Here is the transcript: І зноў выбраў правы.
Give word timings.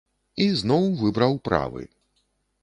І 0.45 0.47
зноў 0.61 0.87
выбраў 1.01 1.37
правы. 1.49 1.83